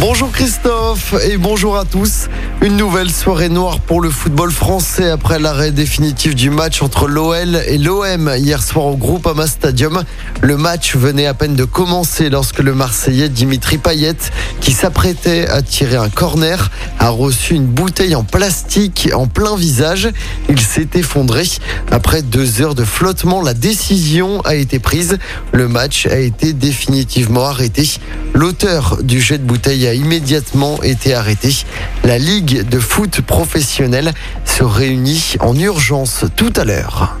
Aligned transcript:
Bonjour 0.00 0.32
Christophe 0.32 1.14
et 1.28 1.36
bonjour 1.36 1.76
à 1.76 1.84
tous. 1.84 2.28
Une 2.62 2.78
nouvelle 2.78 3.10
soirée 3.10 3.50
noire 3.50 3.80
pour 3.80 4.00
le 4.00 4.08
football 4.08 4.50
français 4.50 5.10
après 5.10 5.38
l'arrêt 5.38 5.72
définitif 5.72 6.34
du 6.34 6.48
match 6.48 6.80
entre 6.80 7.06
l'OL 7.06 7.56
et 7.66 7.76
l'OM 7.76 8.32
hier 8.34 8.62
soir 8.62 8.86
au 8.86 8.96
Groupama 8.96 9.46
Stadium. 9.46 10.02
Le 10.40 10.56
match 10.56 10.96
venait 10.96 11.26
à 11.26 11.34
peine 11.34 11.54
de 11.54 11.64
commencer 11.64 12.30
lorsque 12.30 12.60
le 12.60 12.72
Marseillais 12.72 13.28
Dimitri 13.28 13.76
Payet, 13.76 14.16
qui 14.62 14.72
s'apprêtait 14.72 15.46
à 15.48 15.60
tirer 15.60 15.96
un 15.96 16.08
corner, 16.08 16.70
a 16.98 17.10
reçu 17.10 17.54
une 17.54 17.66
bouteille 17.66 18.14
en 18.14 18.24
plastique 18.24 19.10
en 19.12 19.26
plein 19.26 19.54
visage. 19.54 20.08
Il 20.48 20.60
s'est 20.60 20.88
effondré. 20.94 21.44
Après 21.90 22.22
deux 22.22 22.62
heures 22.62 22.74
de 22.74 22.84
flottement, 22.84 23.42
la 23.42 23.52
décision 23.52 24.40
a 24.42 24.54
été 24.54 24.78
prise. 24.78 25.18
Le 25.52 25.68
match 25.68 26.06
a 26.06 26.18
été 26.18 26.54
définitivement 26.54 27.44
arrêté. 27.44 27.86
L'auteur 28.32 28.98
du 29.02 29.20
jet 29.20 29.38
de 29.38 29.44
bouteille 29.44 29.86
a 29.86 29.89
immédiatement 29.94 30.82
été 30.82 31.14
arrêté. 31.14 31.64
La 32.04 32.18
Ligue 32.18 32.68
de 32.68 32.78
foot 32.78 33.20
professionnelle 33.20 34.12
se 34.44 34.64
réunit 34.64 35.36
en 35.40 35.56
urgence 35.56 36.24
tout 36.36 36.52
à 36.56 36.64
l'heure. 36.64 37.16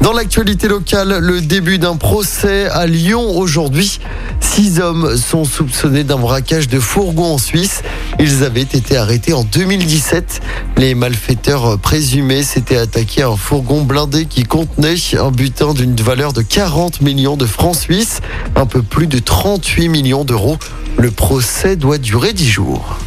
Dans 0.00 0.14
l'actualité 0.14 0.66
locale, 0.66 1.18
le 1.20 1.42
début 1.42 1.78
d'un 1.78 1.96
procès 1.96 2.66
à 2.70 2.86
Lyon 2.86 3.36
aujourd'hui. 3.36 4.00
Six 4.40 4.80
hommes 4.80 5.16
sont 5.18 5.44
soupçonnés 5.44 6.04
d'un 6.04 6.16
braquage 6.16 6.68
de 6.68 6.80
fourgon 6.80 7.34
en 7.34 7.38
Suisse. 7.38 7.82
Ils 8.18 8.42
avaient 8.42 8.62
été 8.62 8.96
arrêtés 8.96 9.34
en 9.34 9.44
2017. 9.44 10.40
Les 10.78 10.94
malfaiteurs 10.94 11.78
présumés 11.78 12.42
s'étaient 12.42 12.78
attaqués 12.78 13.22
à 13.22 13.28
un 13.28 13.36
fourgon 13.36 13.82
blindé 13.82 14.24
qui 14.24 14.44
contenait 14.44 14.96
un 15.18 15.30
butin 15.30 15.74
d'une 15.74 15.94
valeur 15.96 16.32
de 16.32 16.40
40 16.40 17.02
millions 17.02 17.36
de 17.36 17.44
francs 17.44 17.76
suisses, 17.76 18.22
un 18.56 18.64
peu 18.64 18.80
plus 18.80 19.06
de 19.06 19.18
38 19.18 19.90
millions 19.90 20.24
d'euros. 20.24 20.56
Le 21.00 21.10
procès 21.10 21.76
doit 21.76 21.96
durer 21.96 22.34
10 22.34 22.46
jours. 22.46 22.98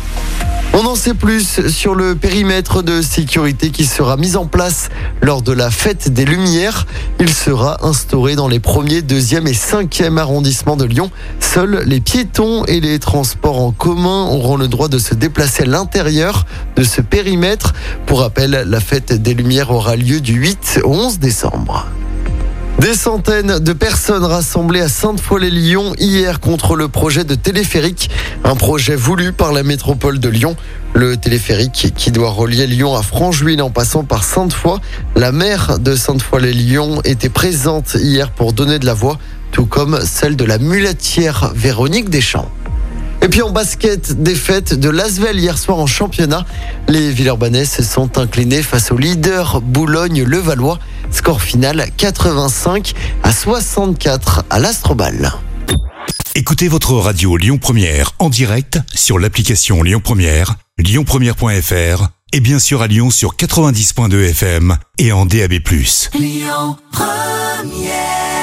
On 0.74 0.84
en 0.88 0.96
sait 0.96 1.14
plus 1.14 1.68
sur 1.68 1.94
le 1.94 2.16
périmètre 2.16 2.82
de 2.82 3.04
sécurité 3.04 3.70
qui 3.70 3.86
sera 3.86 4.18
mis 4.18 4.36
en 4.36 4.48
place 4.48 4.90
lors 5.22 5.44
de 5.44 5.52
la 5.52 5.70
fête 5.70 6.12
des 6.12 6.26
Lumières. 6.26 6.88
Il 7.20 7.32
sera 7.32 7.86
instauré 7.86 8.36
dans 8.36 8.48
les 8.48 8.60
premiers, 8.60 9.04
deuxième 9.04 9.46
et 9.46 9.54
cinquième 9.54 10.18
arrondissements 10.18 10.76
de 10.76 10.86
Lyon. 10.86 11.12
Seuls 11.40 11.84
les 11.86 12.02
piétons 12.02 12.66
et 12.66 12.80
les 12.80 12.98
transports 12.98 13.62
en 13.62 13.72
commun 13.72 14.26
auront 14.26 14.58
le 14.58 14.68
droit 14.68 14.88
de 14.88 14.98
se 14.98 15.14
déplacer 15.14 15.62
à 15.62 15.68
l'intérieur 15.68 16.48
de 16.76 16.84
ce 16.84 17.02
périmètre. 17.02 17.76
Pour 18.08 18.22
rappel, 18.22 18.64
la 18.66 18.80
fête 18.80 19.14
des 19.14 19.36
Lumières 19.36 19.70
aura 19.70 19.96
lieu 19.96 20.20
du 20.20 20.34
8 20.34 20.80
au 20.84 20.94
11 20.94 21.20
décembre. 21.20 21.86
Des 22.84 22.96
centaines 22.96 23.60
de 23.60 23.72
personnes 23.72 24.26
rassemblées 24.26 24.82
à 24.82 24.90
Sainte-Foy-les-Lyon 24.90 25.94
hier 25.98 26.42
contre 26.42 26.76
le 26.76 26.90
projet 26.90 27.24
de 27.24 27.34
téléphérique, 27.34 28.10
un 28.44 28.58
projet 28.58 28.98
voulu 28.98 29.32
par 29.32 29.54
la 29.54 29.64
métropole 29.64 30.20
de 30.20 30.28
Lyon. 30.28 30.58
Le 30.94 31.16
téléphérique 31.16 31.94
qui 31.96 32.12
doit 32.12 32.32
relier 32.32 32.68
Lyon 32.68 32.94
à 32.94 33.02
Francheville 33.02 33.62
en 33.62 33.70
passant 33.70 34.04
par 34.04 34.26
Sainte-Foy. 34.26 34.82
La 35.16 35.32
maire 35.32 35.80
de 35.80 35.96
Sainte-Foy-les-Lyon 35.96 37.00
était 37.06 37.30
présente 37.30 37.96
hier 37.96 38.32
pour 38.32 38.52
donner 38.52 38.80
de 38.80 38.86
la 38.86 38.94
voix, 38.94 39.18
tout 39.54 39.66
comme 39.66 40.02
celle 40.04 40.36
de 40.36 40.44
la 40.44 40.58
muletière 40.58 41.54
Véronique 41.56 42.10
Deschamps. 42.10 42.52
Et 43.22 43.30
puis 43.30 43.42
en 43.42 43.52
basket, 43.52 44.22
défaite 44.22 44.78
de 44.78 44.90
Lasvel 44.90 45.40
hier 45.40 45.58
soir 45.58 45.80
en 45.80 45.88
championnat. 45.88 46.46
Les 46.90 47.12
Villeurbanais 47.12 47.64
se 47.64 47.82
sont 47.82 48.18
inclinés 48.18 48.62
face 48.62 48.92
au 48.92 48.98
leader 48.98 49.62
Boulogne-Levallois. 49.62 50.80
Score 51.14 51.42
final 51.42 51.86
85 51.96 52.94
à 53.24 53.32
64 53.32 54.46
à 54.50 54.60
l'Astrobal. 54.60 55.32
Écoutez 56.36 56.68
votre 56.68 56.94
radio 56.94 57.38
Lyon 57.38 57.60
Première 57.60 58.12
en 58.20 58.30
direct 58.30 58.80
sur 58.94 59.20
l'application 59.20 59.84
Lyon 59.84 60.02
Première, 60.04 60.56
lyonpremière.fr 60.80 62.08
et 62.34 62.40
bien 62.40 62.58
sûr 62.58 62.82
à 62.82 62.88
Lyon 62.88 63.12
sur 63.12 63.36
90.2 63.36 64.30
FM 64.32 64.76
et 64.98 65.12
en 65.12 65.28
DAB+. 65.28 65.54
Lyon 66.16 66.78
Première 66.92 68.43